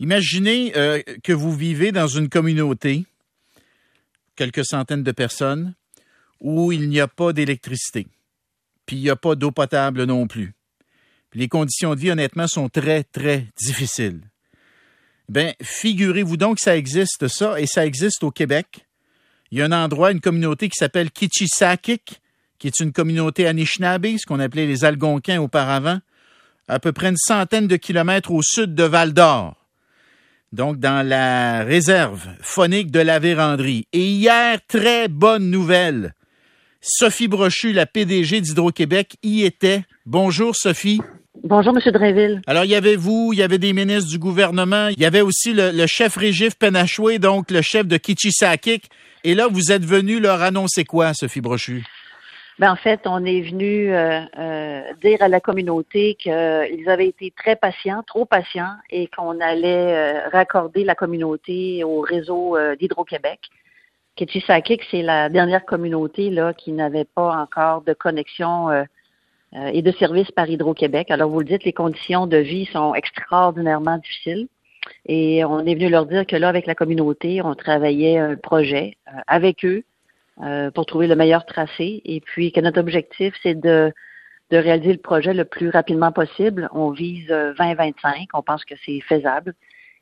[0.00, 3.04] Imaginez euh, que vous vivez dans une communauté,
[4.36, 5.74] quelques centaines de personnes,
[6.40, 8.06] où il n'y a pas d'électricité,
[8.86, 10.52] puis il n'y a pas d'eau potable non plus.
[11.32, 14.20] les conditions de vie, honnêtement, sont très, très difficiles.
[15.28, 18.86] Ben, figurez-vous donc que ça existe, ça, et ça existe au Québec.
[19.50, 22.20] Il y a un endroit, une communauté qui s'appelle Kitchisakik,
[22.58, 26.00] qui est une communauté Anishinaabe, ce qu'on appelait les Algonquins auparavant,
[26.68, 29.63] à peu près une centaine de kilomètres au sud de Val d'Or,
[30.54, 33.86] donc dans la réserve phonique de la Vérandrie.
[33.92, 36.14] Et hier, très bonne nouvelle.
[36.80, 39.84] Sophie Brochu, la PDG d'Hydro-Québec, y était.
[40.06, 41.00] Bonjour, Sophie.
[41.42, 41.92] Bonjour, M.
[41.92, 42.42] Dreville.
[42.46, 45.20] Alors, il y avait vous, il y avait des ministres du gouvernement, il y avait
[45.20, 48.88] aussi le, chef Régif Penachoué, donc le chef de Kitchisakik.
[49.24, 51.84] Et là, vous êtes venu leur annoncer quoi, Sophie Brochu?
[52.60, 57.32] Ben, en fait, on est venu euh, euh, dire à la communauté qu'ils avaient été
[57.36, 63.40] très patients, trop patients, et qu'on allait euh, raccorder la communauté au réseau d'Hydro-Québec.
[64.14, 68.68] Ketchisakik, c'est la dernière communauté là qui n'avait pas encore de connexion
[69.52, 71.10] et de service par Hydro-Québec.
[71.10, 74.46] Alors, vous le dites, les conditions de vie sont extraordinairement difficiles.
[75.06, 78.96] Et on est venu leur dire que là, avec la communauté, on travaillait un projet
[79.26, 79.82] avec eux
[80.42, 82.02] euh, pour trouver le meilleur tracé.
[82.04, 83.92] Et puis que notre objectif, c'est de,
[84.50, 86.68] réaliser le projet le plus rapidement possible.
[86.72, 88.14] On vise 2025.
[88.14, 89.54] Euh, on pense que c'est faisable.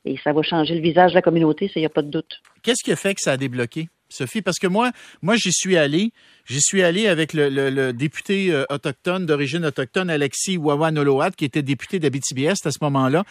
[0.05, 2.09] Et ça va changer le visage de la communauté, ça, il n'y a pas de
[2.09, 2.41] doute.
[2.63, 3.89] Qu'est-ce qui a fait que ça a débloqué?
[4.09, 6.11] Sophie, parce que moi, moi, j'y suis allé.
[6.45, 11.99] J'y suis allé avec le, député euh, autochtone d'origine autochtone, Alexis Wawanoloat, qui était député
[11.99, 13.23] d'Abitibi-Est à ce moment-là,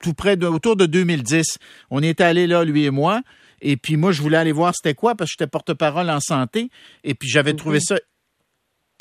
[0.00, 1.58] tout près de, autour de 2010.
[1.90, 3.20] On est allé là, lui et moi.
[3.62, 6.68] Et puis moi, je voulais aller voir c'était quoi parce que j'étais porte-parole en santé.
[7.04, 7.96] Et puis j'avais trouvé ça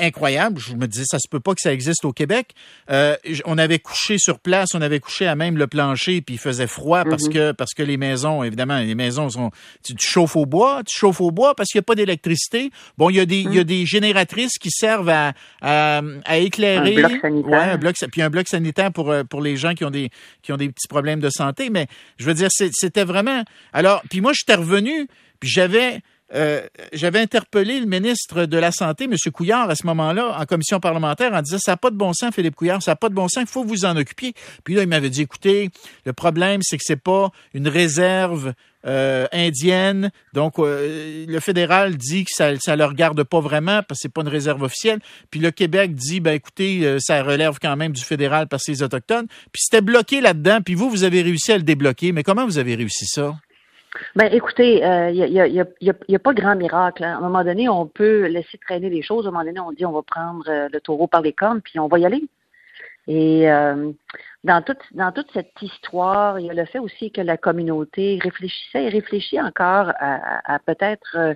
[0.02, 0.60] incroyable.
[0.60, 2.54] Je me disais, ça se peut pas que ça existe au Québec.
[2.90, 6.40] Euh, on avait couché sur place, on avait couché à même le plancher, puis il
[6.40, 7.34] faisait froid parce mm-hmm.
[7.34, 9.52] que parce que les maisons, évidemment, les maisons sont.
[9.84, 12.72] Tu, chauffes au bois, tu chauffes au bois parce qu'il n'y a pas d'électricité.
[12.98, 13.66] Bon, il y a des il y a mm.
[13.66, 16.98] des génératrices qui servent à à, éclairer.
[16.98, 17.52] Un bloc sanitaire.
[17.52, 20.10] Ouais, un bloc, puis un bloc sanitaire pour euh, pour les gens qui ont des
[20.42, 21.70] qui ont des petits problèmes de santé.
[21.70, 21.88] Mais
[22.18, 23.44] je veux dire, c'était vraiment.
[23.74, 25.08] Alors, puis moi, j'étais revenu,
[25.40, 26.02] puis j'avais
[26.34, 26.62] euh,
[26.94, 29.16] j'avais interpellé le ministre de la Santé, M.
[29.34, 32.34] Couillard, à ce moment-là, en commission parlementaire, en disant Ça n'a pas de bon sens,
[32.34, 34.34] Philippe Couillard, ça n'a pas de bon sens, il faut vous en occuper.
[34.64, 35.70] Puis là, il m'avait dit Écoutez,
[36.06, 38.54] le problème, c'est que c'est pas une réserve
[38.86, 40.12] euh, indienne.
[40.34, 44.14] Donc, euh, le fédéral dit que ça ne le regarde pas vraiment parce que c'est
[44.14, 45.00] pas une réserve officielle.
[45.30, 48.72] Puis le Québec dit, ben écoutez, ça relève quand même du fédéral parce que c'est
[48.80, 49.28] les autochtones.
[49.52, 50.62] Puis c'était bloqué là-dedans.
[50.64, 52.12] Puis vous, vous avez réussi à le débloquer.
[52.12, 53.36] Mais comment vous avez réussi ça?
[54.16, 57.04] Ben, écoutez, il euh, n'y a, y a, y a, y a, pas grand miracle.
[57.04, 57.16] Hein.
[57.16, 59.26] À un moment donné, on peut laisser traîner les choses.
[59.26, 61.62] À un moment donné, on dit on va prendre euh, le taureau par les cornes,
[61.62, 62.24] puis on va y aller.
[63.08, 63.92] Et euh,
[64.44, 68.20] dans toute dans toute cette histoire, il y a le fait aussi que la communauté
[68.22, 71.36] réfléchissait et réfléchit encore à, à, peut-être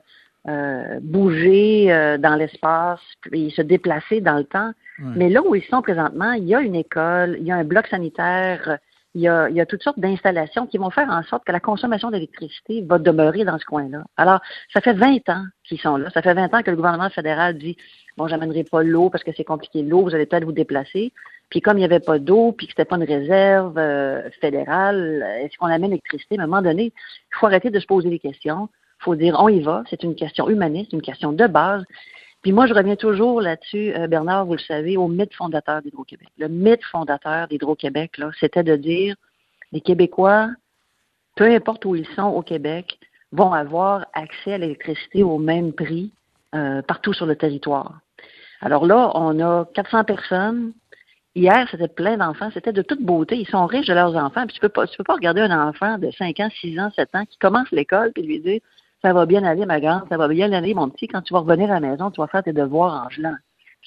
[1.01, 1.87] bouger
[2.19, 4.71] dans l'espace, puis se déplacer dans le temps.
[4.99, 7.63] Mais là où ils sont présentement, il y a une école, il y a un
[7.63, 8.77] bloc sanitaire
[9.15, 11.53] il y a, il y a toutes sortes d'installations qui vont faire en sorte que
[11.53, 14.03] la consommation d'électricité va demeurer dans ce coin-là.
[14.17, 14.41] Alors,
[14.73, 16.09] ça fait 20 ans qu'ils sont là.
[16.09, 17.77] Ça fait 20 ans que le gouvernement fédéral dit
[18.17, 21.13] bon, j'amènerai pas l'eau parce que c'est compliqué l'eau, vous allez peut-être vous déplacer.
[21.49, 25.25] Puis comme il n'y avait pas d'eau, puis que c'était pas une réserve euh, fédérale,
[25.39, 26.37] est-ce qu'on amène l'électricité?
[26.37, 28.67] À un moment donné, il faut arrêter de se poser des questions.
[28.99, 29.83] Il faut dire on y va.
[29.89, 31.85] C'est une question humaniste, une question de base.
[32.45, 36.27] Puis moi, je reviens toujours là-dessus, euh, Bernard, vous le savez, au mythe fondateur d'Hydro-Québec.
[36.37, 39.15] Le mythe fondateur d'Hydro-Québec, là, c'était de dire
[39.71, 40.49] les Québécois,
[41.35, 42.99] peu importe où ils sont au Québec,
[43.31, 46.11] vont avoir accès à l'électricité au même prix
[46.53, 47.99] euh, partout sur le territoire.
[48.61, 50.73] Alors là, on a 400 personnes.
[51.33, 52.51] Hier, c'était plein d'enfants.
[52.53, 53.37] C'était de toute beauté.
[53.37, 54.45] Ils sont riches de leurs enfants.
[54.45, 56.91] Puis tu peux pas, tu peux pas regarder un enfant de 5 ans, 6 ans,
[56.95, 58.61] 7 ans qui commence l'école puis lui dire
[59.05, 61.07] ça va bien aller, ma grande, ça va bien aller, mon petit.
[61.07, 63.35] Quand tu vas revenir à la maison, tu vas faire tes devoirs en gelant.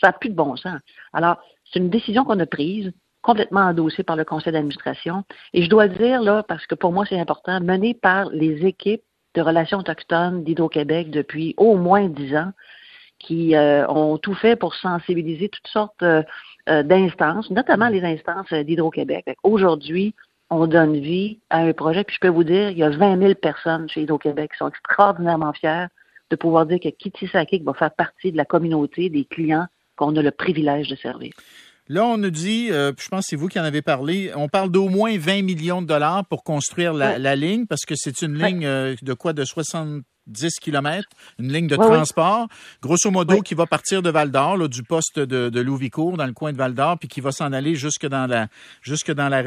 [0.00, 0.78] Ça n'a plus de bon sens.
[1.12, 5.24] Alors, c'est une décision qu'on a prise, complètement endossée par le conseil d'administration.
[5.54, 9.02] Et je dois dire, là, parce que pour moi, c'est important, menée par les équipes
[9.34, 12.52] de relations autochtones d'Hydro-Québec depuis au moins dix ans,
[13.18, 16.22] qui euh, ont tout fait pour sensibiliser toutes sortes euh,
[16.68, 19.36] euh, d'instances, notamment les instances d'Hydro-Québec.
[19.42, 20.14] Aujourd'hui,
[20.50, 22.04] on donne vie à un projet.
[22.04, 24.68] Puis je peux vous dire, il y a 20 000 personnes chez Hydro-Québec qui sont
[24.68, 25.86] extraordinairement fiers
[26.30, 29.66] de pouvoir dire que Kitty Sakik va faire partie de la communauté des clients
[29.96, 31.32] qu'on a le privilège de servir.
[31.88, 34.48] Là, on nous dit, euh, je pense que c'est vous qui en avez parlé, on
[34.48, 38.34] parle d'au moins 20 millions de dollars pour construire la, ligne, parce que c'est une
[38.34, 41.08] ligne euh, de quoi, de 60 10 km,
[41.38, 42.48] une ligne de transport,
[42.82, 46.52] grosso modo, qui va partir de Val-d'Or, du poste de, de Louvicourt, dans le coin
[46.52, 48.48] de Val-d'Or, puis qui va s'en aller jusque dans la
[48.82, 49.42] jusque dans la,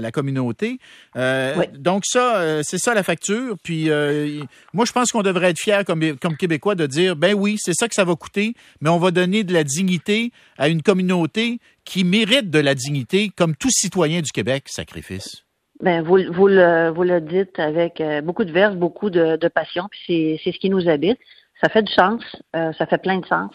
[0.00, 0.78] la, communauté.
[1.16, 3.56] Euh, donc ça, euh, c'est ça la facture.
[3.62, 4.42] Puis euh,
[4.72, 7.74] moi, je pense qu'on devrait être fiers comme, comme Québécois de dire, ben oui, c'est
[7.74, 11.60] ça que ça va coûter, mais on va donner de la dignité à une communauté
[11.84, 15.45] qui mérite de la dignité, comme tout citoyen du Québec, sacrifice.
[15.80, 19.48] Ben, vous, vous, le, vous le dites avec euh, beaucoup de verve, beaucoup de, de
[19.48, 21.18] passion, puis c'est ce qui nous habite.
[21.60, 22.22] Ça fait du sens,
[22.54, 23.52] euh, ça fait plein de sens.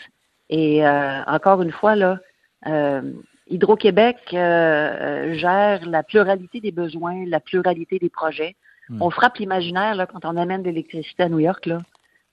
[0.49, 2.19] Et euh, encore une fois, là,
[3.47, 8.55] Hydro-Québec gère la pluralité des besoins, la pluralité des projets.
[8.99, 11.65] On frappe l'imaginaire là, quand on amène de l'électricité à New York.
[11.65, 11.79] Là.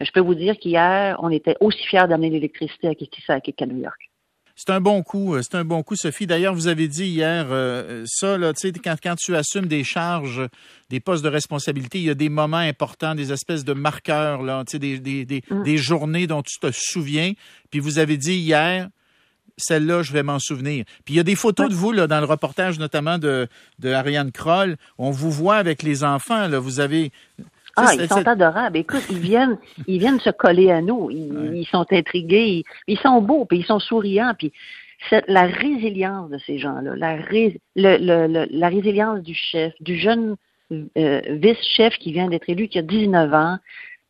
[0.01, 3.79] Je peux vous dire qu'hier, on était aussi fiers d'amener l'électricité à Kikisaki qu'à New
[3.79, 4.08] York.
[4.61, 6.27] C'est un bon coup, euh, c'est un bon coup, Sophie.
[6.27, 9.85] D'ailleurs, vous avez dit hier euh, ça, là, tu sais, quand, quand tu assumes des
[9.85, 10.49] charges,
[10.91, 14.65] des postes de responsabilité, il y a des moments importants, des espèces de marqueurs, là,
[14.67, 15.63] tu sais, des, des, des, mm.
[15.63, 17.35] des journées dont tu te souviens.
[17.71, 18.89] Puis vous avez dit hier,
[19.57, 20.85] celle-là, je vais m'en souvenir.
[21.05, 23.47] Puis il y a des photos de vous là, dans le reportage notamment de,
[23.79, 24.77] de Ariane Kroll.
[24.99, 26.49] On vous voit avec les enfants.
[26.49, 26.59] Là.
[26.59, 27.13] Vous avez
[27.87, 28.77] ah, ils sont adorables.
[28.79, 31.11] Écoute, ils viennent, ils viennent se coller à nous.
[31.11, 34.53] Ils, sont intrigués, ils, sont beaux, puis ils sont souriants, puis
[35.29, 37.17] la résilience de ces gens-là, la,
[37.77, 40.37] la résilience du chef, du jeune
[40.71, 43.59] euh, vice-chef qui vient d'être élu, qui a 19 ans,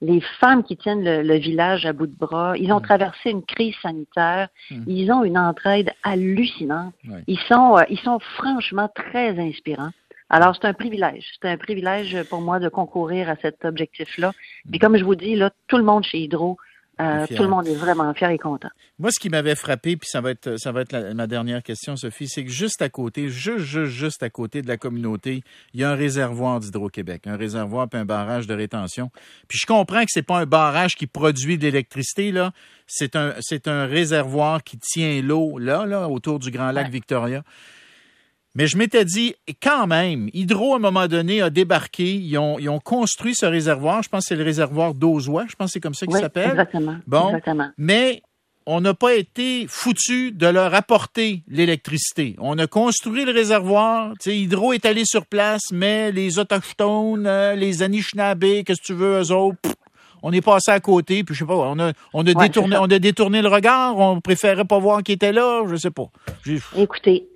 [0.01, 3.75] les femmes qui tiennent le, village à bout de bras, ils ont traversé une crise
[3.83, 4.49] sanitaire,
[4.87, 6.95] ils ont une entraide hallucinante,
[7.27, 9.91] ils sont, euh, ils sont franchement très inspirants.
[10.31, 11.25] Alors, c'est un privilège.
[11.41, 14.33] C'est un privilège pour moi de concourir à cet objectif-là.
[14.71, 16.59] Puis comme je vous dis, là, tout le monde chez Hydro,
[17.01, 18.71] euh, tout le monde est vraiment fier et content.
[18.99, 21.95] Moi, ce qui m'avait frappé, puis ça va être, ça va être ma dernière question,
[21.95, 25.43] Sophie, c'est que juste à côté, juste, juste, juste à côté de la communauté,
[25.75, 29.13] il y a un réservoir d'Hydro-Québec, un réservoir puis un barrage de rétention.
[29.47, 32.51] Puis je comprends que c'est pas un barrage qui produit de l'électricité, là.
[32.89, 37.45] C'est un, c'est un réservoir qui tient l'eau, là, là, autour du Grand Lac Victoria.
[38.55, 42.15] Mais je m'étais dit, quand même, Hydro, à un moment donné, a débarqué.
[42.15, 44.03] Ils ont, ils ont construit ce réservoir.
[44.03, 45.47] Je pense que c'est le réservoir d'Ozois.
[45.49, 46.51] Je pense que c'est comme ça qu'il s'appelle.
[46.51, 46.97] Exactement.
[47.07, 47.29] Bon.
[47.29, 47.71] Exactement.
[47.77, 48.23] Mais
[48.71, 52.37] on n'a pas été foutu de leur apporter l'électricité.
[52.39, 54.13] On a construit le réservoir.
[54.27, 59.23] Hydro est allé sur place, mais les Autochtones, euh, les Anishinaabe, qu'est-ce que tu veux,
[59.23, 59.71] eux autres,
[60.23, 62.85] on est passé à côté, puis je sais pas, on a, on a détourné, on
[62.85, 66.11] a détourné le regard, on préférait pas voir qui était là, je sais pas.
[66.77, 67.27] Écoutez,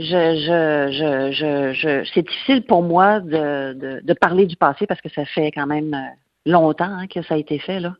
[0.00, 5.00] je, je, je, je, c'est difficile pour moi de, de, de, parler du passé parce
[5.00, 7.94] que ça fait quand même euh, longtemps hein, que ça a été fait là.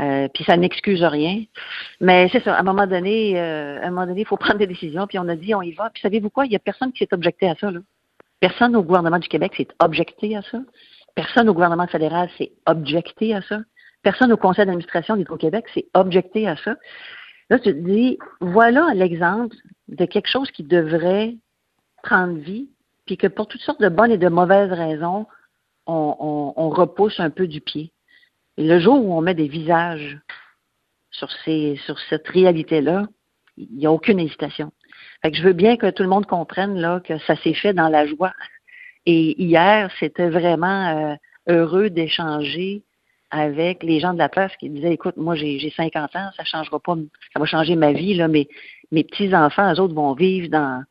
[0.00, 1.42] Euh, puis ça n'excuse rien.
[2.00, 4.58] Mais c'est ça, à un moment donné, euh, à un moment donné, il faut prendre
[4.58, 5.06] des décisions.
[5.06, 5.90] Puis on a dit, on y va.
[5.90, 6.46] Puis savez-vous quoi?
[6.46, 7.70] Il n'y a personne qui s'est objecté à ça.
[7.70, 7.80] Là.
[8.40, 10.58] Personne au gouvernement du Québec s'est objecté à ça.
[11.14, 13.60] Personne au gouvernement fédéral s'est objecté à ça.
[14.02, 16.76] Personne au conseil d'administration d'Hydro-Québec s'est objecté à ça.
[17.50, 19.56] Là, tu te dis, voilà l'exemple
[19.88, 21.36] de quelque chose qui devrait
[22.02, 22.68] prendre vie,
[23.06, 25.26] puis que pour toutes sortes de bonnes et de mauvaises raisons,
[25.86, 27.92] on, repousse un peu du pied.
[28.58, 30.18] Le jour où on met des visages
[31.10, 33.06] sur cette réalité-là,
[33.56, 34.72] il n'y a aucune hésitation.
[35.22, 37.72] Fait que je veux bien que tout le monde comprenne là, que ça s'est fait
[37.72, 38.32] dans la joie.
[39.06, 41.14] Et hier, c'était vraiment euh,
[41.48, 42.82] heureux d'échanger
[43.30, 46.78] avec les gens de la place qui disaient écoute, moi j'ai 50 ans, ça changera
[46.78, 46.96] pas,
[47.32, 48.48] ça va changer ma vie, là, mais
[48.92, 50.84] mes petits-enfants, eux autres, vont vivre dans,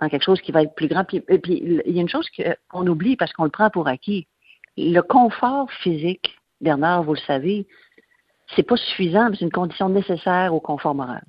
[0.00, 1.04] dans quelque chose qui va être plus grand.
[1.04, 2.28] Puis, puis il y a une chose
[2.68, 4.26] qu'on oublie parce qu'on le prend pour acquis.
[4.76, 7.66] Le confort physique, Bernard, vous le savez,
[8.54, 11.24] c'est pas suffisant, mais c'est une condition nécessaire au confort moral.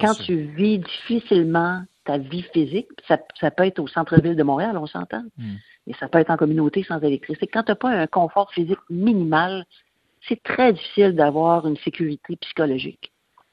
[0.00, 4.76] Quand tu vis difficilement ta vie physique, ça, ça peut être au centre-ville de Montréal,
[4.76, 5.24] on s'entend.
[5.36, 5.56] Hmm
[5.88, 7.46] et ça peut être en communauté sans électricité.
[7.46, 9.64] Quand tu n'as pas un confort physique minimal,
[10.28, 13.12] c'est très difficile d'avoir une sécurité psychologique.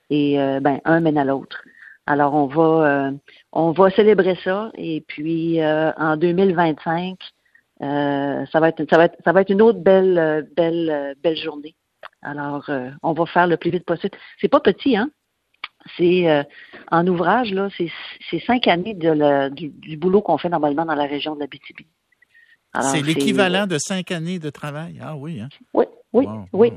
[0.10, 1.64] Et euh, ben, un mène à l'autre.
[2.06, 3.12] Alors on va euh,
[3.52, 7.18] on va célébrer ça et puis euh, en 2025
[7.80, 11.76] ça va être ça va être ça va être une autre belle belle belle journée.
[12.22, 12.70] Alors
[13.02, 14.16] on va faire le plus vite possible.
[14.40, 15.10] C'est pas petit hein.
[15.98, 16.46] C'est
[16.92, 21.06] en ouvrage là, c'est cinq années de du, du, boulot qu'on fait normalement dans la
[21.06, 21.86] région de la BTB.
[22.82, 25.00] C'est l'équivalent de cinq années de travail.
[25.02, 25.50] Ah oui, hein?
[25.74, 26.72] Oui, oui, oui.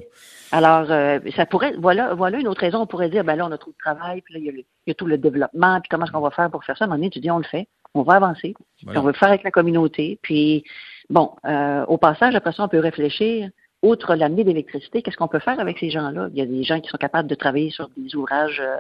[0.51, 2.81] Alors, euh, ça pourrait, voilà, voilà une autre raison.
[2.81, 4.95] On pourrait dire, ben là, on a trop de travail, puis là, il y a,
[4.95, 6.85] tout le développement, puis comment est-ce qu'on va faire pour faire ça?
[6.85, 9.11] À un moment donné, tu dis, on le fait, on va avancer, puis on va
[9.11, 10.19] le faire avec la communauté.
[10.23, 10.65] Puis,
[11.11, 13.51] bon, euh, au passage, après ça, on peut réfléchir,
[13.83, 16.29] outre l'amener d'électricité, qu'est-ce qu'on peut faire avec ces gens-là?
[16.33, 18.77] Il y a des gens qui sont capables de travailler sur des ouvrages euh,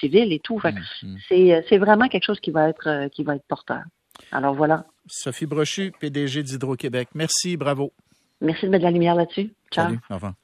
[0.00, 0.58] civils et tout.
[0.58, 1.62] Fait mm, mm.
[1.68, 3.82] C'est vraiment quelque chose qui va être, qui va être porteur.
[4.32, 4.86] Alors voilà.
[5.06, 7.08] Sophie Brochu, PDG d'Hydro-Québec.
[7.14, 7.92] Merci, bravo.
[8.40, 9.52] Merci de mettre de la lumière là-dessus.
[9.70, 9.86] Ciao.
[9.86, 10.32] Salut, au revoir.